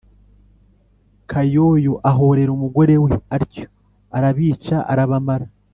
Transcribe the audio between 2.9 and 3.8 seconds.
we atyo,